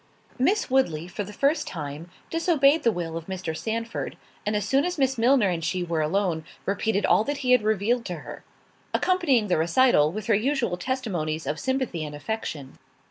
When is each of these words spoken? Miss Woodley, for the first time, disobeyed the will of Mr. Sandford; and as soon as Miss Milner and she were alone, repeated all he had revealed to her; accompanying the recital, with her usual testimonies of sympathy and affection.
Miss 0.39 0.67
Woodley, 0.67 1.07
for 1.07 1.23
the 1.23 1.31
first 1.31 1.67
time, 1.67 2.09
disobeyed 2.31 2.81
the 2.81 2.91
will 2.91 3.15
of 3.15 3.27
Mr. 3.27 3.55
Sandford; 3.55 4.17
and 4.47 4.55
as 4.55 4.65
soon 4.67 4.83
as 4.83 4.97
Miss 4.97 5.15
Milner 5.15 5.49
and 5.49 5.63
she 5.63 5.83
were 5.83 6.01
alone, 6.01 6.43
repeated 6.65 7.05
all 7.05 7.23
he 7.23 7.51
had 7.51 7.61
revealed 7.61 8.03
to 8.05 8.21
her; 8.25 8.43
accompanying 8.95 9.47
the 9.47 9.59
recital, 9.59 10.11
with 10.11 10.25
her 10.25 10.33
usual 10.33 10.75
testimonies 10.75 11.45
of 11.45 11.59
sympathy 11.59 12.03
and 12.03 12.15
affection. 12.15 12.79